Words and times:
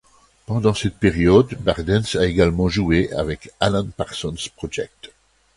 Pendant 0.47 0.73
cette 0.73 0.97
période, 0.97 1.53
Bardens 1.59 2.15
a 2.15 2.25
également 2.25 2.67
joué 2.69 3.13
avec 3.13 3.51
Alan 3.59 3.85
Parsons 3.95 4.33
Project. 4.55 5.11